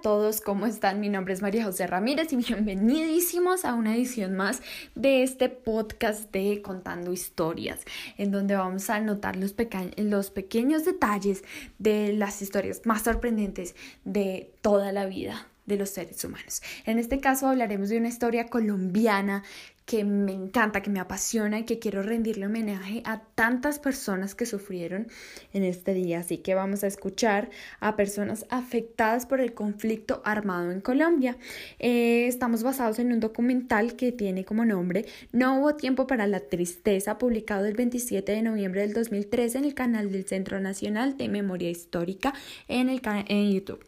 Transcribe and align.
todos, 0.00 0.40
¿cómo 0.40 0.66
están? 0.66 1.00
Mi 1.00 1.08
nombre 1.08 1.34
es 1.34 1.42
María 1.42 1.64
José 1.64 1.86
Ramírez 1.86 2.32
y 2.32 2.36
bienvenidísimos 2.36 3.64
a 3.64 3.74
una 3.74 3.96
edición 3.96 4.34
más 4.34 4.62
de 4.94 5.22
este 5.22 5.48
podcast 5.48 6.30
de 6.30 6.62
Contando 6.62 7.12
Historias, 7.12 7.80
en 8.16 8.30
donde 8.30 8.54
vamos 8.54 8.90
a 8.90 8.96
anotar 8.96 9.36
los, 9.36 9.54
los 9.96 10.30
pequeños 10.30 10.84
detalles 10.84 11.42
de 11.78 12.12
las 12.12 12.42
historias 12.42 12.82
más 12.84 13.02
sorprendentes 13.02 13.74
de 14.04 14.52
toda 14.62 14.92
la 14.92 15.06
vida 15.06 15.48
de 15.68 15.76
los 15.76 15.90
seres 15.90 16.24
humanos. 16.24 16.62
En 16.86 16.98
este 16.98 17.20
caso 17.20 17.46
hablaremos 17.46 17.90
de 17.90 17.98
una 17.98 18.08
historia 18.08 18.48
colombiana 18.48 19.44
que 19.88 20.04
me 20.04 20.32
encanta, 20.32 20.82
que 20.82 20.90
me 20.90 21.00
apasiona 21.00 21.60
y 21.60 21.64
que 21.64 21.78
quiero 21.78 22.02
rendirle 22.02 22.44
homenaje 22.44 23.00
a 23.06 23.22
tantas 23.34 23.78
personas 23.78 24.34
que 24.34 24.44
sufrieron 24.44 25.06
en 25.54 25.64
este 25.64 25.94
día. 25.94 26.20
Así 26.20 26.36
que 26.36 26.54
vamos 26.54 26.84
a 26.84 26.88
escuchar 26.88 27.48
a 27.80 27.96
personas 27.96 28.44
afectadas 28.50 29.24
por 29.24 29.40
el 29.40 29.54
conflicto 29.54 30.20
armado 30.26 30.72
en 30.72 30.82
Colombia. 30.82 31.38
Eh, 31.78 32.26
estamos 32.26 32.62
basados 32.62 32.98
en 32.98 33.14
un 33.14 33.20
documental 33.20 33.96
que 33.96 34.12
tiene 34.12 34.44
como 34.44 34.66
nombre 34.66 35.06
No 35.32 35.58
hubo 35.58 35.74
tiempo 35.76 36.06
para 36.06 36.26
la 36.26 36.40
tristeza, 36.40 37.16
publicado 37.16 37.64
el 37.64 37.72
27 37.72 38.30
de 38.30 38.42
noviembre 38.42 38.82
del 38.82 38.92
2013 38.92 39.56
en 39.56 39.64
el 39.64 39.74
canal 39.74 40.12
del 40.12 40.26
Centro 40.26 40.60
Nacional 40.60 41.16
de 41.16 41.30
Memoria 41.30 41.70
Histórica 41.70 42.34
en, 42.68 42.90
el, 42.90 43.00
en 43.04 43.52
YouTube. 43.52 43.82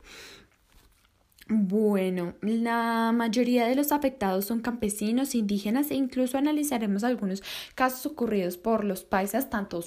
Bueno, 1.53 2.35
la 2.43 3.11
mayoría 3.13 3.67
de 3.67 3.75
los 3.75 3.91
afectados 3.91 4.45
son 4.45 4.61
campesinos, 4.61 5.35
indígenas 5.35 5.91
e 5.91 5.97
incluso 5.97 6.39
analizaremos 6.39 7.03
algunos 7.03 7.43
casos 7.75 8.07
ocurridos 8.07 8.57
por 8.57 8.85
los 8.85 9.03
paisas, 9.03 9.51
tanto 9.51 9.83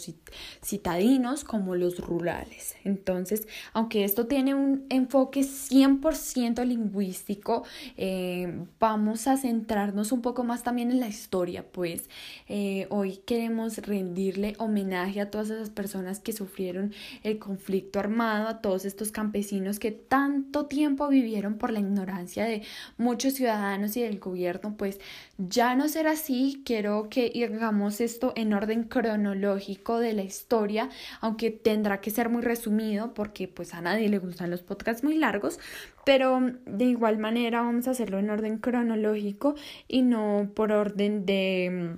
citadinos 0.61 1.45
como 1.45 1.75
los 1.75 1.99
rurales. 1.99 2.75
Entonces, 2.83 3.47
aunque 3.71 4.03
esto 4.03 4.27
tiene 4.27 4.53
un 4.53 4.85
enfoque 4.89 5.39
100% 5.39 6.65
lingüístico, 6.65 7.63
eh, 7.95 8.65
vamos 8.77 9.27
a 9.27 9.37
centrarnos 9.37 10.11
un 10.11 10.21
poco 10.21 10.43
más 10.43 10.63
también 10.63 10.91
en 10.91 10.99
la 10.99 11.07
historia, 11.07 11.65
pues 11.71 12.09
eh, 12.49 12.87
hoy 12.89 13.21
queremos 13.25 13.77
rendirle 13.77 14.55
homenaje 14.57 15.21
a 15.21 15.31
todas 15.31 15.49
esas 15.49 15.69
personas 15.69 16.19
que 16.19 16.33
sufrieron 16.33 16.91
el 17.23 17.39
conflicto 17.39 17.99
armado, 17.99 18.49
a 18.49 18.61
todos 18.61 18.83
estos 18.83 19.13
campesinos 19.13 19.79
que 19.79 19.91
tanto 19.91 20.65
tiempo 20.65 21.07
vivieron 21.07 21.52
por 21.57 21.71
la 21.71 21.79
ignorancia 21.79 22.45
de 22.45 22.63
muchos 22.97 23.33
ciudadanos 23.33 23.95
y 23.97 24.01
del 24.01 24.19
gobierno, 24.19 24.75
pues 24.77 24.99
ya 25.37 25.75
no 25.75 25.87
será 25.87 26.11
así. 26.11 26.61
Quiero 26.65 27.09
que 27.09 27.31
hagamos 27.43 28.01
esto 28.01 28.33
en 28.35 28.53
orden 28.53 28.83
cronológico 28.83 29.99
de 29.99 30.13
la 30.13 30.23
historia, 30.23 30.89
aunque 31.21 31.51
tendrá 31.51 32.01
que 32.01 32.11
ser 32.11 32.29
muy 32.29 32.41
resumido 32.41 33.13
porque 33.13 33.47
pues 33.47 33.73
a 33.73 33.81
nadie 33.81 34.09
le 34.09 34.19
gustan 34.19 34.51
los 34.51 34.63
podcasts 34.63 35.03
muy 35.03 35.17
largos, 35.17 35.59
pero 36.05 36.39
de 36.65 36.85
igual 36.85 37.17
manera 37.17 37.61
vamos 37.61 37.87
a 37.87 37.91
hacerlo 37.91 38.19
en 38.19 38.29
orden 38.29 38.57
cronológico 38.57 39.55
y 39.87 40.01
no 40.01 40.51
por 40.53 40.71
orden 40.71 41.25
de 41.25 41.97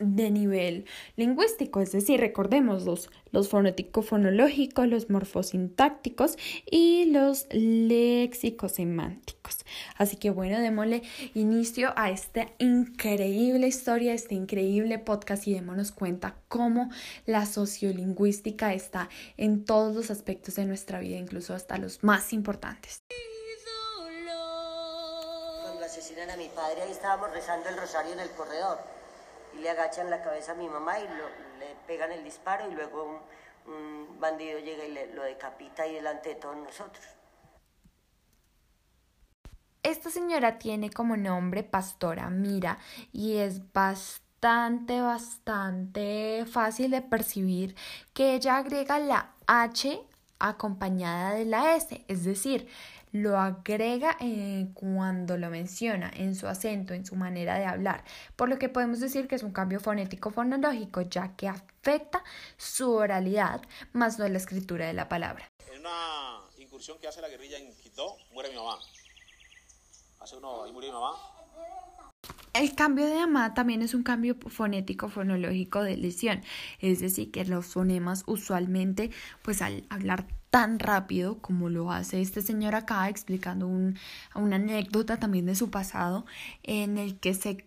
de 0.00 0.30
nivel 0.30 0.86
lingüístico, 1.16 1.80
es 1.80 1.92
decir, 1.92 2.20
recordemos 2.20 2.84
los, 2.84 3.10
los 3.30 3.48
fonético-fonológicos, 3.50 4.88
los 4.88 5.10
morfosintácticos 5.10 6.36
y 6.64 7.04
los 7.06 7.46
léxico-semánticos. 7.50 9.58
Así 9.96 10.16
que 10.16 10.30
bueno, 10.30 10.58
démosle 10.58 11.02
inicio 11.34 11.92
a 11.96 12.10
esta 12.10 12.48
increíble 12.58 13.68
historia, 13.68 14.14
este 14.14 14.34
increíble 14.34 14.98
podcast 14.98 15.46
y 15.46 15.52
démonos 15.52 15.92
cuenta 15.92 16.36
cómo 16.48 16.90
la 17.26 17.44
sociolingüística 17.46 18.72
está 18.72 19.10
en 19.36 19.64
todos 19.64 19.94
los 19.94 20.10
aspectos 20.10 20.56
de 20.56 20.64
nuestra 20.64 20.98
vida, 21.00 21.18
incluso 21.18 21.52
hasta 21.54 21.76
los 21.76 22.02
más 22.02 22.32
importantes. 22.32 23.02
Cuando 25.62 25.84
asesinan 25.84 26.30
a 26.30 26.38
mi 26.38 26.48
padre, 26.48 26.80
ahí 26.82 26.90
estábamos 26.90 27.30
rezando 27.32 27.68
el 27.68 27.76
rosario 27.76 28.14
en 28.14 28.20
el 28.20 28.30
corredor 28.30 28.99
y 29.54 29.58
le 29.58 29.70
agachan 29.70 30.10
la 30.10 30.22
cabeza 30.22 30.52
a 30.52 30.54
mi 30.54 30.68
mamá 30.68 30.98
y 30.98 31.04
le 31.04 31.74
pegan 31.86 32.12
el 32.12 32.24
disparo 32.24 32.70
y 32.70 32.74
luego 32.74 33.22
un, 33.66 34.20
bandido 34.20 34.58
llega 34.58 34.84
y 34.84 34.92
le, 34.92 35.14
lo 35.14 35.22
decapita 35.22 35.84
ahí 35.84 35.94
delante 35.94 36.30
de 36.30 36.34
todos 36.36 36.56
nosotros. 36.56 37.04
Esta 39.82 40.10
señora 40.10 40.58
tiene 40.58 40.90
como 40.90 41.16
nombre 41.16 41.62
Pastora 41.62 42.28
Mira 42.28 42.78
y 43.12 43.38
es 43.38 43.72
bastante, 43.72 45.00
bastante 45.00 46.44
fácil 46.46 46.90
de 46.90 47.00
percibir 47.00 47.74
que 48.12 48.34
ella 48.34 48.58
agrega 48.58 48.98
la 48.98 49.32
H 49.46 50.00
acompañada 50.38 51.34
de 51.34 51.44
la 51.44 51.76
S, 51.76 52.04
es 52.08 52.24
decir, 52.24 52.68
lo 53.12 53.38
agrega 53.38 54.16
eh, 54.20 54.68
cuando 54.74 55.36
lo 55.36 55.50
menciona, 55.50 56.10
en 56.14 56.34
su 56.34 56.46
acento, 56.46 56.94
en 56.94 57.04
su 57.04 57.16
manera 57.16 57.58
de 57.58 57.64
hablar, 57.64 58.04
por 58.36 58.48
lo 58.48 58.58
que 58.58 58.68
podemos 58.68 59.00
decir 59.00 59.28
que 59.28 59.34
es 59.34 59.42
un 59.42 59.52
cambio 59.52 59.80
fonético-fonológico, 59.80 61.02
ya 61.02 61.34
que 61.36 61.48
afecta 61.48 62.22
su 62.56 62.92
oralidad, 62.92 63.62
más 63.92 64.18
no 64.18 64.28
la 64.28 64.38
escritura 64.38 64.86
de 64.86 64.92
la 64.92 65.08
palabra. 65.08 65.50
En 65.72 65.80
una 65.80 66.40
incursión 66.58 66.98
que 66.98 67.08
hace 67.08 67.20
la 67.20 67.28
guerrilla 67.28 67.58
en 67.58 67.74
Quito, 67.76 68.16
muere 68.32 68.50
mi 68.50 68.56
mamá. 68.56 68.78
Hace 70.20 70.36
uno, 70.36 70.70
murió 70.72 70.90
mi 70.90 70.98
mamá. 70.98 71.16
El 72.52 72.74
cambio 72.74 73.06
de 73.06 73.18
ama 73.18 73.54
también 73.54 73.80
es 73.80 73.94
un 73.94 74.02
cambio 74.02 74.36
fonético 74.48 75.08
fonológico 75.08 75.82
de 75.82 75.96
lesión, 75.96 76.42
es 76.80 77.00
decir, 77.00 77.30
que 77.30 77.44
los 77.44 77.66
fonemas 77.66 78.24
usualmente, 78.26 79.10
pues 79.42 79.62
al 79.62 79.84
hablar 79.88 80.26
tan 80.50 80.80
rápido 80.80 81.38
como 81.38 81.68
lo 81.68 81.92
hace 81.92 82.20
este 82.20 82.42
señor 82.42 82.74
acá, 82.74 83.08
explicando 83.08 83.68
un, 83.68 83.96
una 84.34 84.56
anécdota 84.56 85.18
también 85.18 85.46
de 85.46 85.54
su 85.54 85.70
pasado, 85.70 86.26
en 86.64 86.98
el 86.98 87.18
que 87.20 87.34
se 87.34 87.64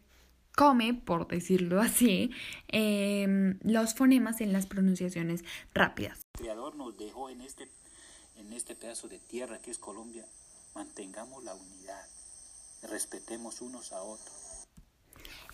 come, 0.55 0.93
por 0.93 1.27
decirlo 1.27 1.81
así, 1.81 2.31
em, 2.67 3.57
los 3.63 3.95
fonemas 3.95 4.41
en 4.41 4.51
las 4.51 4.65
pronunciaciones 4.65 5.43
rápidas. 5.73 6.19
El 6.33 6.41
Creador 6.41 6.75
nos 6.75 6.97
dejó 6.97 7.29
este, 7.29 7.69
en 8.35 8.51
este 8.51 8.75
pedazo 8.75 9.07
de 9.07 9.19
tierra 9.19 9.59
que 9.59 9.71
es 9.71 9.79
Colombia, 9.79 10.25
mantengamos 10.75 11.43
la 11.45 11.55
unidad, 11.55 12.05
respetemos 12.83 13.61
unos 13.61 13.93
a 13.93 14.01
otros 14.01 14.42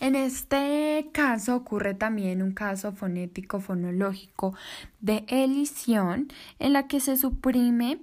en 0.00 0.16
este 0.16 1.10
caso 1.12 1.56
ocurre 1.56 1.94
también 1.94 2.42
un 2.42 2.52
caso 2.52 2.92
fonético 2.92 3.60
fonológico 3.60 4.54
de 5.00 5.24
elisión 5.28 6.28
en 6.58 6.72
la 6.72 6.86
que 6.86 7.00
se 7.00 7.16
suprime 7.16 8.00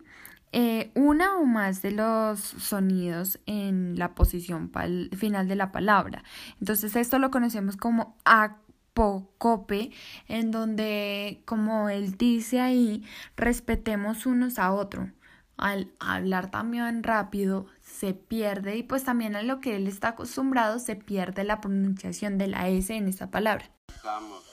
eh, 0.53 0.91
una 0.95 1.37
o 1.37 1.45
más 1.45 1.81
de 1.81 1.91
los 1.91 2.39
sonidos 2.39 3.39
en 3.45 3.97
la 3.97 4.15
posición 4.15 4.71
final 5.17 5.47
de 5.47 5.55
la 5.55 5.71
palabra. 5.71 6.23
Entonces 6.59 6.95
esto 6.95 7.19
lo 7.19 7.31
conocemos 7.31 7.75
como 7.77 8.15
apocope, 8.25 9.91
en 10.27 10.51
donde, 10.51 11.41
como 11.45 11.89
él 11.89 12.17
dice 12.17 12.61
ahí, 12.61 13.03
respetemos 13.35 14.25
unos 14.25 14.57
a 14.57 14.71
otros 14.71 15.09
al 15.57 15.91
hablar 15.99 16.51
también 16.51 17.03
rápido 17.03 17.65
se 17.81 18.13
pierde 18.13 18.77
y 18.77 18.83
pues 18.83 19.03
también 19.03 19.35
a 19.35 19.41
lo 19.41 19.59
que 19.59 19.75
él 19.75 19.87
está 19.87 20.09
acostumbrado 20.09 20.79
se 20.79 20.95
pierde 20.95 21.43
la 21.43 21.61
pronunciación 21.61 22.37
de 22.37 22.47
la 22.47 22.69
S 22.69 22.95
en 22.95 23.07
esa 23.07 23.31
palabra. 23.31 23.69
Estamos 23.87 24.43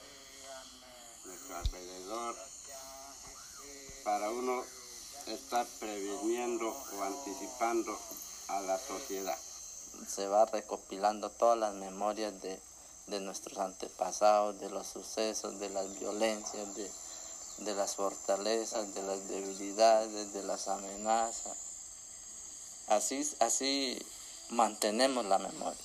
nuestro 1.27 1.57
alrededor 1.57 2.35
para 4.05 4.31
uno 4.31 4.63
estar 5.27 5.67
previniendo 5.79 6.69
o 6.69 7.03
anticipando 7.03 7.99
a 8.49 8.61
la 8.63 8.79
sociedad. 8.79 9.37
Se 10.07 10.27
va 10.27 10.47
recopilando 10.47 11.31
todas 11.31 11.59
las 11.59 11.75
memorias 11.75 12.41
de, 12.43 12.59
de 13.09 13.21
nuestros 13.21 13.59
antepasados, 13.59 14.59
de 14.61 14.71
los 14.71 14.87
sucesos, 14.87 15.61
de 15.61 15.69
las 15.71 15.99
violencias, 15.99 16.75
de, 16.75 16.91
de 17.59 17.75
las 17.75 17.97
fortalezas, 17.97 18.95
de 18.95 19.03
las 19.03 19.29
debilidades, 19.29 20.33
de 20.33 20.43
las 20.45 20.69
amenazas. 20.69 21.57
Así, 22.89 23.27
así 23.41 23.99
mantenemos 24.51 25.25
la 25.25 25.39
memoria. 25.39 25.81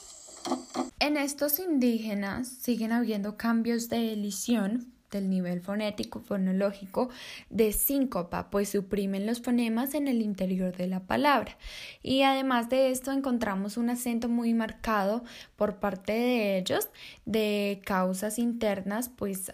En 1.00 1.18
estos 1.18 1.60
indígenas 1.60 2.48
siguen 2.62 2.92
habiendo 2.92 3.38
cambios 3.38 3.90
de 3.90 4.14
elisión 4.14 4.94
del 5.12 5.30
nivel 5.30 5.62
fonético 5.62 6.20
fonológico 6.20 7.10
de 7.50 7.72
síncopa, 7.74 8.50
pues 8.50 8.70
suprimen 8.70 9.26
los 9.26 9.42
fonemas 9.42 9.94
en 9.94 10.08
el 10.08 10.22
interior 10.22 10.76
de 10.76 10.88
la 10.88 11.02
palabra. 11.02 11.58
Y 12.04 12.22
además 12.22 12.70
de 12.70 12.92
esto 12.92 13.12
encontramos 13.12 13.78
un 13.78 13.90
acento 13.90 14.30
muy 14.30 14.54
marcado 14.54 15.24
por 15.56 15.78
parte 15.78 16.14
de 16.14 16.58
ellos 16.58 16.90
de 17.26 17.82
causas 17.86 18.40
internas, 18.40 19.10
pues 19.10 19.52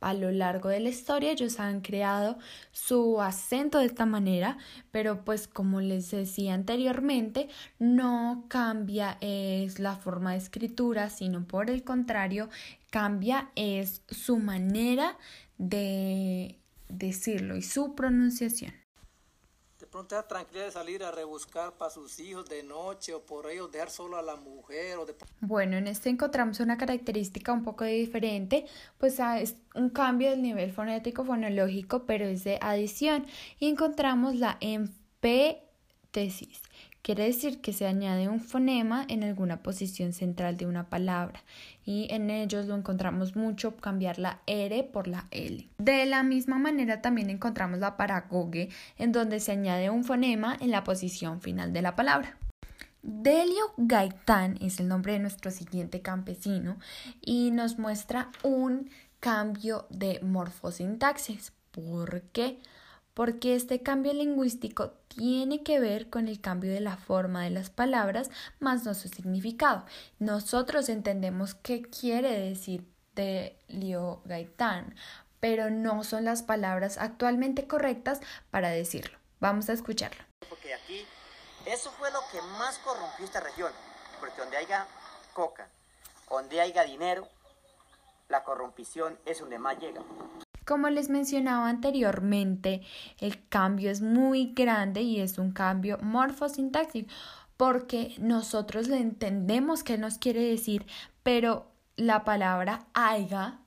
a 0.00 0.14
lo 0.14 0.30
largo 0.30 0.68
de 0.68 0.80
la 0.80 0.88
historia 0.88 1.32
ellos 1.32 1.58
han 1.60 1.80
creado 1.80 2.38
su 2.72 3.20
acento 3.20 3.78
de 3.78 3.86
esta 3.86 4.06
manera, 4.06 4.58
pero 4.90 5.24
pues 5.24 5.48
como 5.48 5.80
les 5.80 6.10
decía 6.10 6.54
anteriormente, 6.54 7.48
no 7.78 8.44
cambia 8.48 9.18
es 9.20 9.78
la 9.78 9.96
forma 9.96 10.32
de 10.32 10.38
escritura, 10.38 11.10
sino 11.10 11.46
por 11.46 11.70
el 11.70 11.82
contrario, 11.84 12.48
cambia 12.90 13.50
es 13.56 14.02
su 14.08 14.38
manera 14.38 15.16
de 15.58 16.58
decirlo 16.88 17.56
y 17.56 17.62
su 17.62 17.94
pronunciación. 17.94 18.85
Bueno, 25.40 25.76
en 25.76 25.86
este 25.86 26.10
encontramos 26.10 26.60
una 26.60 26.76
característica 26.76 27.52
un 27.52 27.64
poco 27.64 27.84
diferente, 27.84 28.66
pues 28.98 29.20
ah, 29.20 29.40
es 29.40 29.56
un 29.74 29.90
cambio 29.90 30.30
del 30.30 30.42
nivel 30.42 30.72
fonético 30.72 31.24
fonológico, 31.24 32.04
pero 32.04 32.26
es 32.26 32.44
de 32.44 32.58
adición 32.60 33.26
y 33.58 33.68
encontramos 33.68 34.34
la 34.34 34.58
empétesis. 34.60 36.60
Quiere 37.06 37.26
decir 37.26 37.60
que 37.60 37.72
se 37.72 37.86
añade 37.86 38.28
un 38.28 38.40
fonema 38.40 39.04
en 39.06 39.22
alguna 39.22 39.62
posición 39.62 40.12
central 40.12 40.56
de 40.56 40.66
una 40.66 40.90
palabra 40.90 41.44
y 41.84 42.08
en 42.10 42.30
ellos 42.30 42.66
lo 42.66 42.74
encontramos 42.74 43.36
mucho 43.36 43.76
cambiar 43.76 44.18
la 44.18 44.40
R 44.48 44.82
por 44.82 45.06
la 45.06 45.28
L. 45.30 45.68
De 45.78 46.04
la 46.06 46.24
misma 46.24 46.58
manera 46.58 47.02
también 47.02 47.30
encontramos 47.30 47.78
la 47.78 47.96
paragoge 47.96 48.70
en 48.98 49.12
donde 49.12 49.38
se 49.38 49.52
añade 49.52 49.88
un 49.88 50.02
fonema 50.02 50.56
en 50.60 50.72
la 50.72 50.82
posición 50.82 51.40
final 51.40 51.72
de 51.72 51.82
la 51.82 51.94
palabra. 51.94 52.38
Delio 53.02 53.72
Gaitán 53.76 54.58
es 54.60 54.80
el 54.80 54.88
nombre 54.88 55.12
de 55.12 55.20
nuestro 55.20 55.52
siguiente 55.52 56.02
campesino 56.02 56.76
y 57.20 57.52
nos 57.52 57.78
muestra 57.78 58.32
un 58.42 58.90
cambio 59.20 59.86
de 59.90 60.18
morfosintaxis. 60.24 61.52
¿Por 61.70 62.22
qué? 62.32 62.58
Porque 63.16 63.56
este 63.56 63.82
cambio 63.82 64.12
lingüístico 64.12 64.90
tiene 65.08 65.62
que 65.62 65.80
ver 65.80 66.10
con 66.10 66.28
el 66.28 66.38
cambio 66.38 66.70
de 66.70 66.80
la 66.80 66.98
forma 66.98 67.44
de 67.44 67.50
las 67.50 67.70
palabras 67.70 68.28
más 68.60 68.84
no 68.84 68.92
su 68.92 69.08
significado. 69.08 69.86
Nosotros 70.18 70.90
entendemos 70.90 71.54
qué 71.54 71.80
quiere 71.80 72.38
decir 72.38 72.86
de 73.14 73.58
Leo 73.68 74.20
Gaitán, 74.26 74.94
pero 75.40 75.70
no 75.70 76.04
son 76.04 76.26
las 76.26 76.42
palabras 76.42 76.98
actualmente 76.98 77.66
correctas 77.66 78.20
para 78.50 78.68
decirlo. 78.68 79.18
Vamos 79.40 79.70
a 79.70 79.72
escucharlo. 79.72 80.22
Porque 80.50 80.74
aquí 80.74 81.02
eso 81.64 81.90
fue 81.92 82.12
lo 82.12 82.20
que 82.30 82.42
más 82.58 82.76
corrompió 82.80 83.24
esta 83.24 83.40
región, 83.40 83.72
porque 84.20 84.38
donde 84.38 84.58
haya 84.58 84.86
coca, 85.32 85.70
donde 86.28 86.60
haya 86.60 86.82
dinero, 86.82 87.26
la 88.28 88.44
corrompición 88.44 89.18
es 89.24 89.38
donde 89.38 89.58
más 89.58 89.78
llega. 89.78 90.02
Como 90.66 90.90
les 90.90 91.08
mencionaba 91.08 91.68
anteriormente, 91.68 92.82
el 93.20 93.46
cambio 93.48 93.88
es 93.88 94.02
muy 94.02 94.52
grande 94.52 95.00
y 95.00 95.20
es 95.20 95.38
un 95.38 95.52
cambio 95.52 95.96
morfosintáctico 96.02 97.08
porque 97.56 98.16
nosotros 98.18 98.88
le 98.88 98.98
entendemos 98.98 99.84
qué 99.84 99.96
nos 99.96 100.18
quiere 100.18 100.42
decir, 100.42 100.84
pero 101.22 101.70
la 101.96 102.24
palabra 102.24 102.84
haiga 102.94 103.60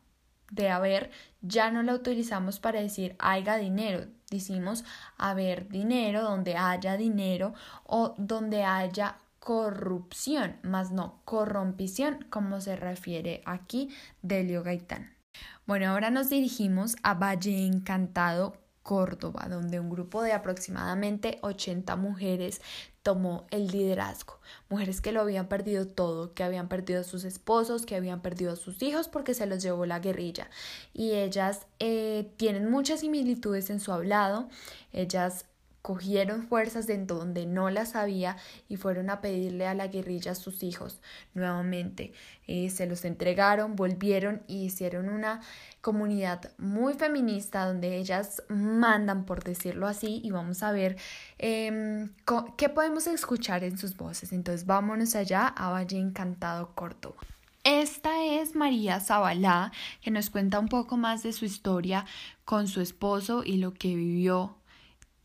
de 0.52 0.70
haber 0.70 1.10
ya 1.42 1.72
no 1.72 1.84
la 1.84 1.94
utilizamos 1.94 2.60
para 2.60 2.82
decir 2.82 3.16
haiga 3.18 3.56
dinero, 3.56 4.06
decimos 4.30 4.84
haber 5.18 5.70
dinero, 5.70 6.22
donde 6.22 6.58
haya 6.58 6.98
dinero 6.98 7.54
o 7.86 8.14
donde 8.18 8.66
haya 8.66 9.16
corrupción, 9.40 10.58
más 10.64 10.92
no 10.92 11.22
corrompición, 11.24 12.26
como 12.30 12.60
se 12.60 12.76
refiere 12.76 13.42
aquí 13.46 13.90
Delio 14.22 14.64
Gaitán. 14.64 15.19
Bueno, 15.66 15.92
ahora 15.92 16.10
nos 16.10 16.30
dirigimos 16.30 16.96
a 17.04 17.14
Valle 17.14 17.66
Encantado, 17.66 18.58
Córdoba, 18.82 19.48
donde 19.48 19.80
un 19.80 19.92
grupo 19.92 20.24
de 20.24 20.34
aproximadamente 20.34 21.38
80 21.44 21.96
mujeres 21.96 22.60
tomó 23.04 23.46
el 23.52 23.68
liderazgo. 23.68 24.40
Mujeres 24.68 25.00
que 25.00 25.12
lo 25.12 25.22
habían 25.22 25.48
perdido 25.48 25.86
todo, 25.86 26.34
que 26.34 26.44
habían 26.44 26.70
perdido 26.70 27.02
a 27.02 27.04
sus 27.04 27.24
esposos, 27.24 27.86
que 27.86 27.96
habían 27.96 28.22
perdido 28.22 28.54
a 28.54 28.56
sus 28.56 28.82
hijos 28.82 29.08
porque 29.08 29.36
se 29.36 29.46
los 29.46 29.62
llevó 29.62 29.86
la 29.86 30.00
guerrilla. 30.00 30.50
Y 30.92 31.12
ellas 31.12 31.68
eh, 31.78 32.32
tienen 32.38 32.72
muchas 32.72 33.02
similitudes 33.02 33.70
en 33.70 33.80
su 33.80 33.94
hablado. 33.94 34.50
Ellas 34.92 35.46
cogieron 35.90 36.44
fuerzas 36.44 36.86
de 36.86 37.04
donde 37.04 37.48
no 37.48 37.72
las 37.72 37.96
había 37.96 38.38
y 38.68 38.76
fueron 38.76 39.10
a 39.10 39.22
pedirle 39.22 39.66
a 39.66 39.74
la 39.74 39.88
guerrilla 39.88 40.34
a 40.34 40.36
sus 40.36 40.62
hijos 40.62 41.02
nuevamente. 41.34 42.14
Eh, 42.46 42.70
se 42.70 42.86
los 42.86 43.06
entregaron, 43.06 43.76
volvieron 43.76 44.44
y 44.46 44.66
hicieron 44.66 45.10
una 45.10 45.42
comunidad 45.82 46.52
muy 46.60 46.94
feminista 46.94 47.66
donde 47.66 47.98
ellas 47.98 48.44
mandan, 48.50 49.26
por 49.26 49.44
decirlo 49.44 49.88
así, 49.88 50.22
y 50.24 50.30
vamos 50.30 50.62
a 50.62 50.72
ver 50.72 50.96
em, 51.40 52.12
qué 52.56 52.70
podemos 52.70 53.08
escuchar 53.08 53.64
en 53.64 53.80
sus 53.80 53.98
voces. 53.98 54.32
Entonces 54.32 54.68
vámonos 54.68 55.16
allá 55.16 55.48
a 55.48 55.72
Valle 55.72 55.98
Encantado, 55.98 56.76
Córdoba. 56.76 57.18
Esta 57.64 58.24
es 58.24 58.56
María 58.56 59.00
Zabalá, 59.00 59.72
que 60.02 60.12
nos 60.12 60.30
cuenta 60.30 60.60
un 60.60 60.68
poco 60.68 60.98
más 60.98 61.24
de 61.24 61.34
su 61.34 61.46
historia 61.46 62.06
con 62.46 62.68
su 62.68 62.80
esposo 62.80 63.44
y 63.44 63.58
lo 63.58 63.74
que 63.74 63.96
vivió 63.96 64.59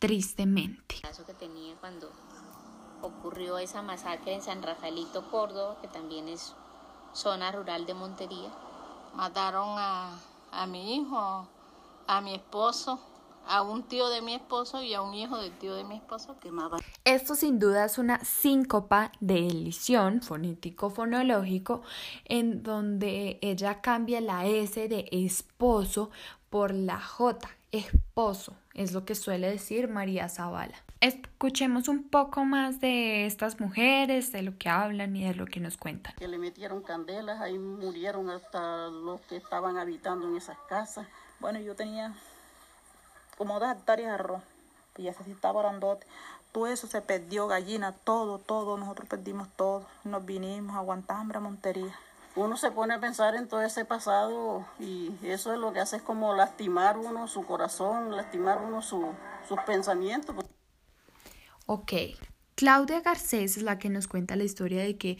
tristemente. 0.04 0.96
Eso 1.10 1.24
que 1.24 1.32
tenía 1.32 1.74
cuando 1.76 2.10
ocurrió 3.00 3.56
esa 3.56 3.80
masacre 3.80 4.34
en 4.34 4.42
San 4.42 4.62
Rafaelito, 4.62 5.30
Córdoba, 5.30 5.78
que 5.80 5.88
también 5.88 6.28
es 6.28 6.54
zona 7.14 7.50
rural 7.52 7.86
de 7.86 7.94
Montería. 7.94 8.52
Mataron 9.14 9.78
a, 9.78 10.20
a 10.52 10.66
mi 10.66 10.96
hijo, 10.96 11.48
a 12.06 12.20
mi 12.20 12.34
esposo, 12.34 13.00
a 13.46 13.62
un 13.62 13.84
tío 13.84 14.10
de 14.10 14.20
mi 14.20 14.34
esposo 14.34 14.82
y 14.82 14.92
a 14.92 15.00
un 15.00 15.14
hijo 15.14 15.38
del 15.38 15.56
tío 15.58 15.74
de 15.74 15.84
mi 15.84 15.96
esposo 15.96 16.36
que 16.38 16.50
Esto 17.04 17.34
sin 17.34 17.58
duda 17.58 17.86
es 17.86 17.96
una 17.96 18.22
síncopa 18.24 19.10
de 19.20 19.46
elisión 19.46 20.20
fonético-fonológico 20.20 21.80
en 22.26 22.62
donde 22.62 23.38
ella 23.40 23.80
cambia 23.80 24.20
la 24.20 24.44
S 24.44 24.86
de 24.86 25.08
esposo 25.12 26.10
por 26.50 26.74
la 26.74 27.00
J 27.00 27.48
esposo, 27.78 28.54
es 28.74 28.92
lo 28.92 29.04
que 29.04 29.14
suele 29.14 29.50
decir 29.50 29.88
María 29.88 30.28
Zavala. 30.28 30.74
Escuchemos 31.00 31.88
un 31.88 32.08
poco 32.08 32.44
más 32.44 32.80
de 32.80 33.26
estas 33.26 33.60
mujeres, 33.60 34.32
de 34.32 34.42
lo 34.42 34.56
que 34.56 34.68
hablan 34.68 35.14
y 35.16 35.24
de 35.24 35.34
lo 35.34 35.46
que 35.46 35.60
nos 35.60 35.76
cuentan. 35.76 36.14
Que 36.14 36.28
le 36.28 36.38
metieron 36.38 36.82
candelas, 36.82 37.40
ahí 37.40 37.58
murieron 37.58 38.30
hasta 38.30 38.88
los 38.88 39.20
que 39.22 39.36
estaban 39.36 39.76
habitando 39.76 40.28
en 40.28 40.36
esas 40.36 40.56
casas. 40.68 41.06
Bueno, 41.40 41.60
yo 41.60 41.74
tenía 41.74 42.14
como 43.36 43.58
dos 43.60 43.70
hectáreas 43.70 44.08
de 44.08 44.14
arroz, 44.14 44.42
y 44.96 45.02
ya 45.02 45.12
se 45.12 45.30
estaba 45.30 45.62
grandote. 45.62 46.06
Todo 46.52 46.68
eso 46.68 46.86
se 46.86 47.02
perdió, 47.02 47.48
gallina, 47.48 47.92
todo, 47.92 48.38
todo, 48.38 48.78
nosotros 48.78 49.08
perdimos 49.08 49.48
todo. 49.56 49.84
Nos 50.04 50.24
vinimos, 50.24 50.76
aguantamos 50.76 51.34
a 51.34 51.40
Montería 51.40 51.94
uno 52.36 52.56
se 52.56 52.70
pone 52.70 52.94
a 52.94 53.00
pensar 53.00 53.36
en 53.36 53.48
todo 53.48 53.62
ese 53.62 53.84
pasado 53.84 54.66
y 54.80 55.12
eso 55.22 55.52
es 55.52 55.58
lo 55.58 55.72
que 55.72 55.80
hace 55.80 55.96
es 55.96 56.02
como 56.02 56.34
lastimar 56.34 56.98
uno 56.98 57.28
su 57.28 57.44
corazón, 57.44 58.16
lastimar 58.16 58.62
uno 58.62 58.82
su, 58.82 59.06
sus 59.48 59.58
pensamientos. 59.60 60.34
Ok, 61.66 61.92
Claudia 62.54 63.00
Garcés 63.00 63.56
es 63.56 63.62
la 63.62 63.78
que 63.78 63.88
nos 63.88 64.08
cuenta 64.08 64.36
la 64.36 64.44
historia 64.44 64.82
de 64.82 64.98
que 64.98 65.18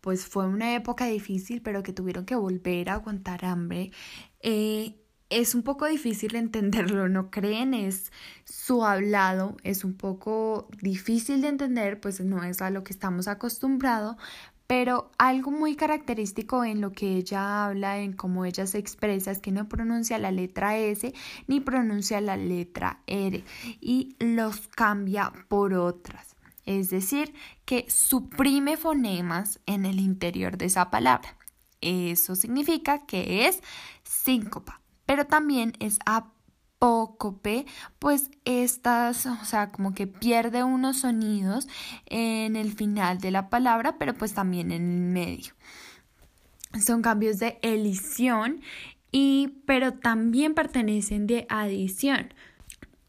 pues 0.00 0.26
fue 0.26 0.46
una 0.46 0.74
época 0.74 1.06
difícil 1.06 1.62
pero 1.62 1.82
que 1.82 1.92
tuvieron 1.92 2.26
que 2.26 2.34
volver 2.34 2.90
a 2.90 2.94
aguantar 2.94 3.44
hambre. 3.44 3.92
Eh, 4.40 5.00
es 5.28 5.54
un 5.54 5.62
poco 5.62 5.86
difícil 5.86 6.36
entenderlo, 6.36 7.08
¿no 7.08 7.30
creen? 7.30 7.74
Es 7.74 8.12
su 8.44 8.84
hablado, 8.84 9.56
es 9.64 9.84
un 9.84 9.94
poco 9.94 10.68
difícil 10.80 11.40
de 11.42 11.48
entender, 11.48 12.00
pues 12.00 12.20
no 12.20 12.44
es 12.44 12.62
a 12.62 12.70
lo 12.70 12.84
que 12.84 12.92
estamos 12.92 13.26
acostumbrados, 13.26 14.16
pero 14.66 15.10
algo 15.18 15.50
muy 15.50 15.76
característico 15.76 16.64
en 16.64 16.80
lo 16.80 16.92
que 16.92 17.16
ella 17.16 17.64
habla, 17.64 17.98
en 17.98 18.12
cómo 18.12 18.44
ella 18.44 18.66
se 18.66 18.78
expresa, 18.78 19.30
es 19.30 19.38
que 19.38 19.52
no 19.52 19.68
pronuncia 19.68 20.18
la 20.18 20.30
letra 20.30 20.76
S 20.76 21.12
ni 21.46 21.60
pronuncia 21.60 22.20
la 22.20 22.36
letra 22.36 23.02
R 23.06 23.44
y 23.80 24.16
los 24.18 24.68
cambia 24.68 25.32
por 25.48 25.74
otras. 25.74 26.36
Es 26.64 26.90
decir, 26.90 27.32
que 27.64 27.86
suprime 27.88 28.76
fonemas 28.76 29.60
en 29.66 29.86
el 29.86 30.00
interior 30.00 30.58
de 30.58 30.66
esa 30.66 30.90
palabra. 30.90 31.36
Eso 31.80 32.34
significa 32.34 33.06
que 33.06 33.46
es 33.46 33.62
síncopa, 34.02 34.80
pero 35.04 35.26
también 35.26 35.74
es 35.78 35.98
pues 37.98 38.30
estas, 38.44 39.26
o 39.26 39.44
sea, 39.44 39.70
como 39.72 39.94
que 39.94 40.06
pierde 40.06 40.62
unos 40.62 41.00
sonidos 41.00 41.66
en 42.06 42.56
el 42.56 42.72
final 42.72 43.18
de 43.18 43.30
la 43.30 43.48
palabra, 43.48 43.98
pero 43.98 44.14
pues 44.14 44.34
también 44.34 44.70
en 44.70 44.82
el 44.82 45.12
medio. 45.12 45.54
Son 46.80 47.02
cambios 47.02 47.38
de 47.38 47.58
elisión 47.62 48.60
y 49.10 49.62
pero 49.66 49.94
también 49.94 50.54
pertenecen 50.54 51.26
de 51.26 51.46
adición. 51.48 52.34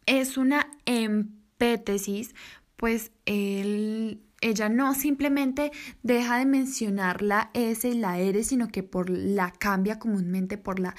Es 0.06 0.38
una 0.38 0.72
empétesis, 0.86 2.34
pues 2.78 3.12
ella 3.26 4.70
no 4.70 4.94
simplemente 4.94 5.72
deja 6.04 6.38
de 6.38 6.46
mencionar 6.46 7.22
la 7.22 7.52
S 7.54 7.88
y 7.88 7.94
la 7.94 8.20
R, 8.20 8.44
sino 8.44 8.70
que 8.70 8.84
por 8.84 9.10
la 9.10 9.52
cambia 9.52 10.00
comúnmente 10.00 10.58
por 10.58 10.80
la 10.80 10.96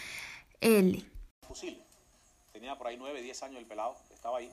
L 0.61 1.04
por 2.76 2.88
ahí 2.88 2.96
9, 2.98 3.22
10 3.22 3.42
años 3.44 3.58
el 3.58 3.66
pelado, 3.66 3.96
estaba 4.12 4.38
ahí. 4.38 4.50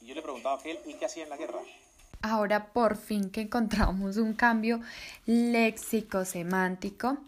Y 0.00 0.06
yo 0.06 0.14
le 0.14 0.22
preguntaba 0.22 0.56
a 0.56 0.58
aquel, 0.58 0.78
¿y 0.86 0.94
qué 0.94 1.06
hacía 1.06 1.24
en 1.24 1.30
la 1.30 1.36
guerra? 1.36 1.60
ahora 2.24 2.72
por 2.72 2.96
fin 2.96 3.30
que 3.30 3.42
encontramos 3.42 4.16
un 4.16 4.32
cambio 4.32 4.80
léxico-semántico. 5.26 7.18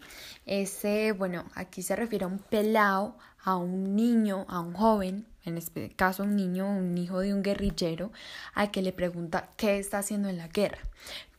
Ese, 0.45 1.11
bueno, 1.11 1.45
aquí 1.53 1.83
se 1.83 1.95
refiere 1.95 2.25
a 2.25 2.27
un 2.27 2.39
pelao, 2.39 3.15
a 3.43 3.55
un 3.55 3.95
niño, 3.95 4.45
a 4.49 4.59
un 4.59 4.73
joven, 4.73 5.27
en 5.45 5.57
este 5.57 5.89
caso 5.89 6.23
un 6.23 6.35
niño, 6.35 6.67
un 6.67 6.97
hijo 6.97 7.19
de 7.19 7.33
un 7.33 7.43
guerrillero, 7.43 8.11
al 8.55 8.71
que 8.71 8.81
le 8.81 8.91
pregunta 8.91 9.49
qué 9.55 9.77
está 9.77 9.99
haciendo 9.99 10.29
en 10.29 10.37
la 10.37 10.47
guerra. 10.47 10.79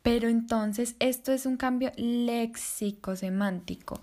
Pero 0.03 0.29
entonces 0.29 0.95
esto 1.01 1.33
es 1.33 1.45
un 1.45 1.57
cambio 1.57 1.91
léxico-semántico. 1.97 4.01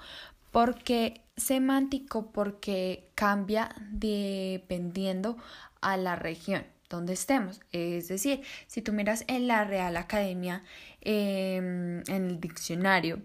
¿Por 0.51 0.83
qué 0.83 1.21
semántico? 1.37 2.31
Porque 2.31 3.09
cambia 3.15 3.75
dependiendo 3.91 5.37
a 5.81 5.97
la 5.97 6.15
región 6.15 6.63
donde 6.89 7.13
estemos. 7.13 7.61
Es 7.71 8.07
decir, 8.07 8.41
si 8.67 8.81
tú 8.81 8.93
miras 8.93 9.23
en 9.27 9.47
la 9.47 9.63
Real 9.65 9.97
Academia, 9.97 10.63
em, 11.01 11.99
en 12.07 12.25
el 12.25 12.39
diccionario, 12.39 13.21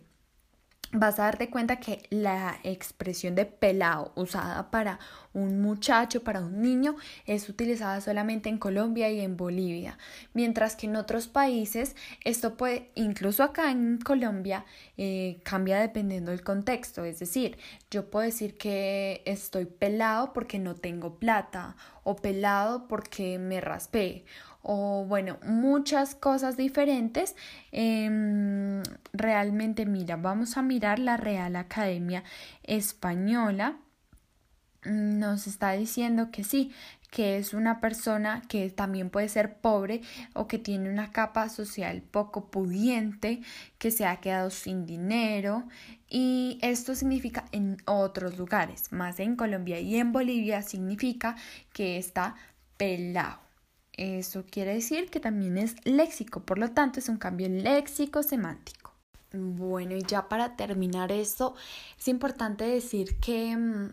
vas 0.92 1.20
a 1.20 1.24
darte 1.24 1.50
cuenta 1.50 1.76
que 1.76 2.02
la 2.10 2.58
expresión 2.64 3.34
de 3.34 3.46
pelado 3.46 4.12
usada 4.16 4.70
para 4.70 4.98
un 5.32 5.60
muchacho, 5.60 6.24
para 6.24 6.40
un 6.40 6.60
niño, 6.60 6.96
es 7.26 7.48
utilizada 7.48 8.00
solamente 8.00 8.48
en 8.48 8.58
Colombia 8.58 9.08
y 9.10 9.20
en 9.20 9.36
Bolivia, 9.36 9.98
mientras 10.34 10.74
que 10.74 10.86
en 10.86 10.96
otros 10.96 11.28
países 11.28 11.94
esto 12.24 12.56
puede, 12.56 12.90
incluso 12.96 13.44
acá 13.44 13.70
en 13.70 13.98
Colombia, 13.98 14.64
eh, 14.96 15.40
cambia 15.44 15.78
dependiendo 15.78 16.32
del 16.32 16.42
contexto, 16.42 17.04
es 17.04 17.20
decir, 17.20 17.58
yo 17.90 18.10
puedo 18.10 18.26
decir 18.26 18.56
que 18.56 19.22
estoy 19.24 19.66
pelado 19.66 20.32
porque 20.32 20.58
no 20.58 20.74
tengo 20.74 21.18
plata 21.18 21.76
o 22.02 22.16
pelado 22.16 22.88
porque 22.88 23.38
me 23.38 23.60
raspé 23.60 24.24
o 24.62 25.04
bueno, 25.06 25.38
muchas 25.44 26.14
cosas 26.14 26.56
diferentes. 26.56 27.36
Em, 27.72 28.82
realmente, 29.12 29.86
mira, 29.86 30.16
vamos 30.16 30.56
a 30.56 30.62
mirar 30.62 30.98
la 30.98 31.16
Real 31.16 31.56
Academia 31.56 32.24
Española. 32.62 33.76
Nos 34.84 35.46
está 35.46 35.72
diciendo 35.72 36.30
que 36.30 36.42
sí, 36.42 36.72
que 37.10 37.36
es 37.38 37.54
una 37.54 37.80
persona 37.80 38.42
que 38.48 38.70
también 38.70 39.10
puede 39.10 39.28
ser 39.28 39.56
pobre 39.56 40.00
o 40.32 40.46
que 40.46 40.58
tiene 40.58 40.88
una 40.88 41.10
capa 41.10 41.48
social 41.48 42.02
poco 42.02 42.50
pudiente, 42.50 43.42
que 43.78 43.90
se 43.90 44.06
ha 44.06 44.16
quedado 44.20 44.50
sin 44.50 44.86
dinero 44.86 45.64
y 46.08 46.58
esto 46.62 46.94
significa 46.94 47.44
en 47.52 47.78
otros 47.84 48.38
lugares, 48.38 48.92
más 48.92 49.20
en 49.20 49.36
Colombia 49.36 49.80
y 49.80 49.96
en 49.96 50.12
Bolivia 50.12 50.62
significa 50.62 51.36
que 51.72 51.98
está 51.98 52.36
pelado. 52.76 53.49
Eso 54.00 54.46
quiere 54.50 54.72
decir 54.72 55.10
que 55.10 55.20
también 55.20 55.58
es 55.58 55.76
léxico, 55.84 56.40
por 56.40 56.56
lo 56.56 56.70
tanto 56.70 56.98
es 56.98 57.10
un 57.10 57.18
cambio 57.18 57.50
léxico 57.50 58.22
semántico. 58.22 58.94
Bueno, 59.30 59.94
y 59.94 60.02
ya 60.02 60.26
para 60.26 60.56
terminar 60.56 61.12
esto, 61.12 61.54
es 61.98 62.08
importante 62.08 62.64
decir 62.64 63.16
que 63.20 63.54
mm, 63.54 63.92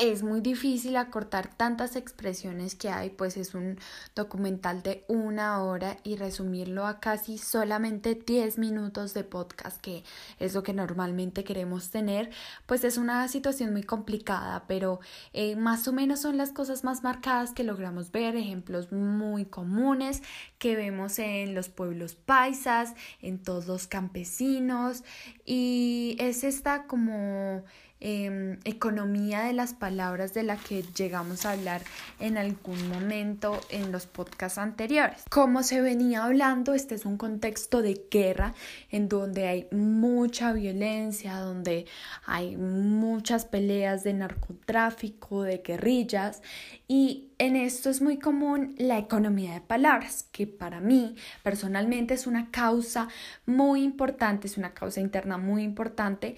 es 0.00 0.22
muy 0.22 0.40
difícil 0.40 0.96
acortar 0.96 1.54
tantas 1.54 1.94
expresiones 1.94 2.74
que 2.74 2.88
hay, 2.88 3.10
pues 3.10 3.36
es 3.36 3.54
un 3.54 3.78
documental 4.14 4.82
de 4.82 5.04
una 5.08 5.62
hora 5.62 5.98
y 6.04 6.16
resumirlo 6.16 6.86
a 6.86 7.00
casi 7.00 7.36
solamente 7.36 8.14
10 8.14 8.56
minutos 8.56 9.12
de 9.12 9.24
podcast, 9.24 9.78
que 9.78 10.02
es 10.38 10.54
lo 10.54 10.62
que 10.62 10.72
normalmente 10.72 11.44
queremos 11.44 11.90
tener, 11.90 12.30
pues 12.64 12.82
es 12.84 12.96
una 12.96 13.28
situación 13.28 13.72
muy 13.72 13.82
complicada, 13.82 14.64
pero 14.66 15.00
eh, 15.34 15.54
más 15.56 15.86
o 15.86 15.92
menos 15.92 16.20
son 16.20 16.38
las 16.38 16.52
cosas 16.52 16.82
más 16.82 17.02
marcadas 17.02 17.52
que 17.52 17.62
logramos 17.62 18.10
ver, 18.10 18.36
ejemplos 18.36 18.92
muy 18.92 19.44
comunes 19.44 20.22
que 20.58 20.76
vemos 20.76 21.18
en 21.18 21.54
los 21.54 21.68
pueblos 21.68 22.14
paisas, 22.14 22.94
en 23.20 23.38
todos 23.42 23.66
los 23.66 23.86
campesinos, 23.86 25.04
y 25.44 26.16
es 26.18 26.42
esta 26.42 26.86
como 26.86 27.64
Em, 28.02 28.58
economía 28.64 29.42
de 29.42 29.52
las 29.52 29.74
palabras 29.74 30.32
de 30.32 30.42
la 30.42 30.56
que 30.56 30.82
llegamos 30.96 31.44
a 31.44 31.50
hablar 31.50 31.82
en 32.18 32.38
algún 32.38 32.88
momento 32.88 33.60
en 33.68 33.92
los 33.92 34.06
podcasts 34.06 34.56
anteriores. 34.56 35.24
Como 35.28 35.62
se 35.62 35.82
venía 35.82 36.24
hablando, 36.24 36.72
este 36.72 36.94
es 36.94 37.04
un 37.04 37.18
contexto 37.18 37.82
de 37.82 38.00
guerra 38.10 38.54
en 38.90 39.10
donde 39.10 39.48
hay 39.48 39.68
mucha 39.70 40.54
violencia, 40.54 41.40
donde 41.40 41.84
hay 42.24 42.56
muchas 42.56 43.44
peleas 43.44 44.02
de 44.02 44.14
narcotráfico, 44.14 45.42
de 45.42 45.58
guerrillas 45.58 46.40
y 46.88 47.30
en 47.36 47.54
esto 47.54 47.90
es 47.90 48.00
muy 48.00 48.18
común 48.18 48.74
la 48.78 48.98
economía 48.98 49.54
de 49.54 49.60
palabras, 49.60 50.26
que 50.32 50.46
para 50.46 50.80
mí 50.80 51.16
personalmente 51.42 52.14
es 52.14 52.26
una 52.26 52.50
causa 52.50 53.08
muy 53.44 53.82
importante, 53.82 54.46
es 54.46 54.56
una 54.56 54.72
causa 54.72 55.00
interna 55.00 55.36
muy 55.36 55.62
importante 55.62 56.36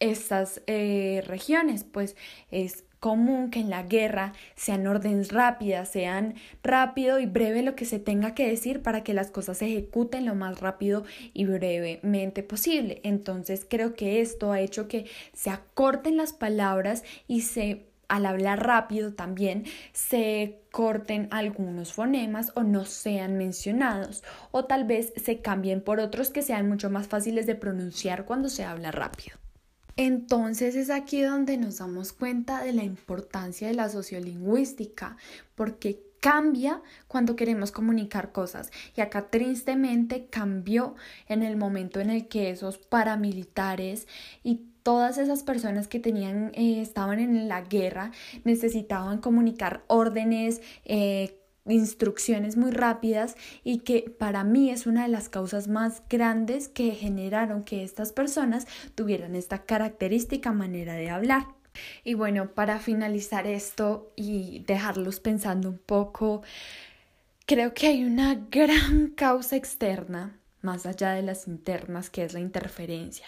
estas 0.00 0.62
eh, 0.66 1.22
regiones, 1.26 1.84
pues 1.84 2.16
es 2.50 2.84
común 3.00 3.50
que 3.50 3.60
en 3.60 3.70
la 3.70 3.82
guerra 3.82 4.34
sean 4.54 4.86
órdenes 4.86 5.32
rápidas, 5.32 5.90
sean 5.90 6.34
rápido 6.62 7.18
y 7.18 7.26
breve 7.26 7.62
lo 7.62 7.74
que 7.74 7.86
se 7.86 7.98
tenga 7.98 8.34
que 8.34 8.46
decir 8.46 8.82
para 8.82 9.02
que 9.02 9.14
las 9.14 9.30
cosas 9.30 9.58
se 9.58 9.66
ejecuten 9.66 10.26
lo 10.26 10.34
más 10.34 10.60
rápido 10.60 11.04
y 11.32 11.46
brevemente 11.46 12.42
posible. 12.42 13.00
Entonces 13.02 13.66
creo 13.68 13.94
que 13.94 14.20
esto 14.20 14.52
ha 14.52 14.60
hecho 14.60 14.86
que 14.86 15.06
se 15.32 15.50
acorten 15.50 16.18
las 16.18 16.34
palabras 16.34 17.02
y 17.26 17.40
se 17.42 17.86
al 18.08 18.26
hablar 18.26 18.66
rápido 18.66 19.14
también 19.14 19.64
se 19.92 20.62
corten 20.72 21.28
algunos 21.30 21.92
fonemas 21.92 22.50
o 22.56 22.64
no 22.64 22.84
sean 22.84 23.38
mencionados 23.38 24.24
o 24.50 24.64
tal 24.64 24.82
vez 24.84 25.12
se 25.16 25.40
cambien 25.40 25.80
por 25.80 26.00
otros 26.00 26.30
que 26.30 26.42
sean 26.42 26.68
mucho 26.68 26.90
más 26.90 27.06
fáciles 27.06 27.46
de 27.46 27.54
pronunciar 27.54 28.24
cuando 28.24 28.48
se 28.48 28.64
habla 28.64 28.90
rápido. 28.90 29.36
Entonces 30.02 30.76
es 30.76 30.88
aquí 30.88 31.20
donde 31.20 31.58
nos 31.58 31.76
damos 31.76 32.14
cuenta 32.14 32.64
de 32.64 32.72
la 32.72 32.84
importancia 32.84 33.68
de 33.68 33.74
la 33.74 33.90
sociolingüística, 33.90 35.18
porque 35.54 36.00
cambia 36.20 36.80
cuando 37.06 37.36
queremos 37.36 37.70
comunicar 37.70 38.32
cosas. 38.32 38.70
Y 38.96 39.02
acá 39.02 39.28
tristemente 39.28 40.24
cambió 40.30 40.94
en 41.28 41.42
el 41.42 41.58
momento 41.58 42.00
en 42.00 42.08
el 42.08 42.28
que 42.28 42.48
esos 42.48 42.78
paramilitares 42.78 44.08
y 44.42 44.62
todas 44.82 45.18
esas 45.18 45.42
personas 45.42 45.86
que 45.86 46.00
tenían, 46.00 46.50
eh, 46.54 46.80
estaban 46.80 47.18
en 47.20 47.46
la 47.46 47.60
guerra, 47.60 48.10
necesitaban 48.44 49.18
comunicar 49.18 49.84
órdenes, 49.86 50.62
eh, 50.86 51.39
instrucciones 51.66 52.56
muy 52.56 52.70
rápidas 52.70 53.36
y 53.64 53.78
que 53.78 54.14
para 54.18 54.44
mí 54.44 54.70
es 54.70 54.86
una 54.86 55.02
de 55.02 55.08
las 55.08 55.28
causas 55.28 55.68
más 55.68 56.02
grandes 56.08 56.68
que 56.68 56.92
generaron 56.92 57.64
que 57.64 57.84
estas 57.84 58.12
personas 58.12 58.66
tuvieran 58.94 59.34
esta 59.36 59.64
característica 59.64 60.52
manera 60.52 60.94
de 60.94 61.10
hablar. 61.10 61.46
Y 62.04 62.14
bueno, 62.14 62.52
para 62.52 62.78
finalizar 62.78 63.46
esto 63.46 64.12
y 64.16 64.64
dejarlos 64.66 65.20
pensando 65.20 65.68
un 65.68 65.78
poco, 65.78 66.42
creo 67.46 67.74
que 67.74 67.88
hay 67.88 68.04
una 68.04 68.34
gran 68.50 69.08
causa 69.16 69.56
externa, 69.56 70.38
más 70.62 70.86
allá 70.86 71.12
de 71.12 71.22
las 71.22 71.46
internas, 71.46 72.10
que 72.10 72.24
es 72.24 72.32
la 72.32 72.40
interferencia. 72.40 73.26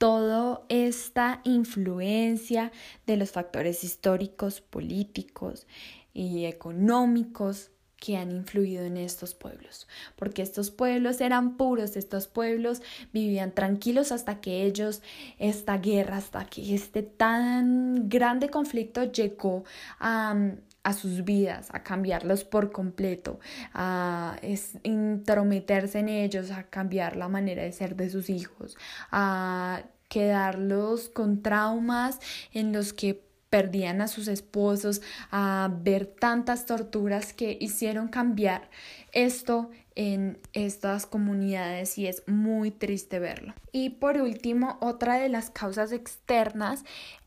Toda 0.00 0.62
esta 0.70 1.42
influencia 1.44 2.72
de 3.06 3.18
los 3.18 3.32
factores 3.32 3.84
históricos, 3.84 4.62
políticos, 4.62 5.66
y 6.12 6.46
económicos 6.46 7.70
que 7.96 8.16
han 8.16 8.30
influido 8.30 8.82
en 8.84 8.96
estos 8.96 9.34
pueblos, 9.34 9.86
porque 10.16 10.40
estos 10.40 10.70
pueblos 10.70 11.20
eran 11.20 11.58
puros, 11.58 11.96
estos 11.96 12.28
pueblos 12.28 12.80
vivían 13.12 13.52
tranquilos 13.52 14.10
hasta 14.10 14.40
que 14.40 14.64
ellos, 14.64 15.02
esta 15.38 15.76
guerra, 15.76 16.16
hasta 16.16 16.46
que 16.46 16.74
este 16.74 17.02
tan 17.02 18.08
grande 18.08 18.48
conflicto 18.48 19.04
llegó 19.04 19.64
a, 19.98 20.34
a 20.82 20.92
sus 20.92 21.24
vidas, 21.24 21.68
a 21.72 21.82
cambiarlos 21.82 22.44
por 22.44 22.72
completo, 22.72 23.38
a 23.74 24.36
intrometerse 24.82 25.98
en 25.98 26.08
ellos, 26.08 26.50
a 26.50 26.64
cambiar 26.64 27.16
la 27.16 27.28
manera 27.28 27.62
de 27.62 27.72
ser 27.72 27.96
de 27.96 28.10
sus 28.10 28.30
hijos, 28.30 28.76
a 29.10 29.82
quedarlos 30.08 31.08
con 31.08 31.42
traumas 31.42 32.18
en 32.52 32.72
los 32.72 32.92
que 32.92 33.22
perdían 33.50 34.00
a 34.00 34.08
sus 34.08 34.28
esposos, 34.28 35.02
a 35.30 35.70
ver 35.82 36.06
tantas 36.06 36.66
torturas 36.66 37.32
que 37.32 37.58
hicieron 37.60 38.08
cambiar 38.08 38.70
esto 39.12 39.70
en 39.96 40.38
estas 40.52 41.04
comunidades 41.04 41.98
y 41.98 42.06
es 42.06 42.22
muy 42.26 42.70
triste 42.70 43.18
verlo. 43.18 43.54
Y 43.72 43.90
por 43.90 44.16
último, 44.18 44.78
otra 44.80 45.16
de 45.16 45.28
las 45.28 45.50
causas 45.50 45.92
externas 45.92 46.84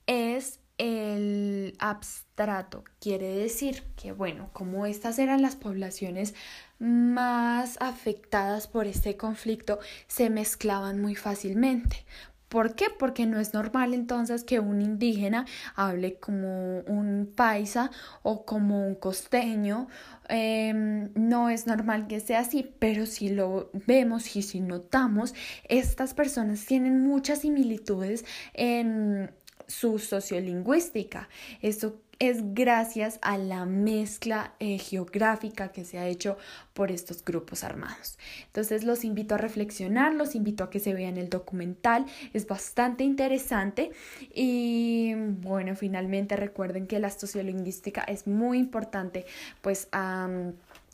es 0.08 0.60
el 0.84 1.76
abstrato. 1.80 2.84
Quiere 3.00 3.30
decir 3.36 3.84
que, 3.96 4.12
bueno, 4.12 4.50
como 4.52 4.86
estas 4.86 5.18
eran 5.18 5.42
las 5.42 5.56
poblaciones 5.56 6.36
más 6.78 7.78
afectadas 7.80 8.68
por 8.68 8.86
este 8.86 9.16
conflicto, 9.16 9.80
se 10.08 10.30
mezclaban 10.30 11.02
muy 11.02 11.16
fácilmente. 11.16 12.06
¿Por 12.50 12.76
qué? 12.76 12.88
Porque 13.00 13.26
no 13.26 13.40
es 13.40 13.54
normal 13.54 13.94
entonces 13.94 14.44
que 14.44 14.60
un 14.60 14.82
indígena 14.82 15.46
hable 15.74 16.20
como 16.20 16.82
un 16.82 17.32
paisa 17.36 17.90
o 18.22 18.46
como 18.46 18.86
un 18.86 18.96
costeño. 18.96 19.88
Em, 20.28 21.12
no 21.16 21.50
es 21.50 21.66
normal 21.66 22.08
que 22.08 22.20
sea 22.20 22.42
así, 22.42 22.76
pero 22.78 23.06
si 23.06 23.30
lo 23.30 23.72
vemos 23.88 24.36
y 24.36 24.44
si 24.44 24.60
notamos, 24.60 25.34
estas 25.68 26.14
personas 26.14 26.66
tienen 26.66 27.02
muchas 27.02 27.40
similitudes 27.40 28.24
en 28.54 29.32
su 29.68 30.00
sociolingüística. 30.00 31.30
Esto 31.62 32.00
es 32.20 32.54
gracias 32.54 33.20
a 33.22 33.38
la 33.38 33.66
mezcla 33.66 34.54
eh, 34.60 34.78
geográfica 34.78 35.74
que 35.74 35.84
se 35.84 35.98
ha 35.98 36.08
hecho 36.08 36.38
por 36.74 36.92
estos 36.92 37.26
grupos 37.26 37.64
armados. 37.64 38.18
Entonces 38.46 38.84
los 38.84 39.04
invito 39.04 39.36
a 39.36 39.38
reflexionar, 39.38 40.14
los 40.14 40.36
invito 40.36 40.64
a 40.64 40.70
que 40.70 40.80
se 40.80 40.94
vean 40.94 41.18
el 41.18 41.30
documental, 41.30 42.06
es 42.34 42.48
bastante 42.48 43.04
interesante 43.04 43.92
y 44.34 45.14
bueno, 45.16 45.76
finalmente 45.76 46.36
recuerden 46.36 46.88
que 46.88 47.00
la 47.00 47.10
sociolingüística 47.10 48.02
es 48.04 48.28
muy 48.28 48.58
importante 48.58 49.26
pues 49.62 49.90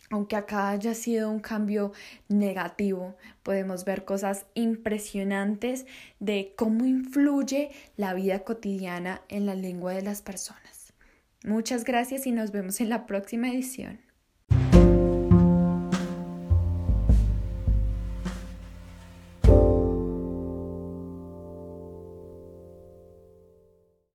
aunque 0.10 0.36
acá 0.36 0.70
haya 0.70 0.94
sido 0.94 1.30
un 1.30 1.40
cambio 1.40 1.92
negativo, 2.28 3.16
podemos 3.44 3.86
ver 3.86 4.06
cosas 4.06 4.46
impresionantes 4.54 5.86
de 6.20 6.54
cómo 6.56 6.86
influye 6.86 7.72
la 7.96 8.14
vida 8.14 8.40
cotidiana 8.40 9.22
en 9.30 9.46
la 9.46 9.56
lengua 9.56 9.94
de 9.94 10.02
las 10.02 10.22
personas. 10.22 10.94
Muchas 11.44 11.84
gracias 11.84 12.28
y 12.28 12.32
nos 12.32 12.52
vemos 12.52 12.82
en 12.82 12.90
la 12.90 13.06
próxima 13.06 13.50
edición. 13.50 14.09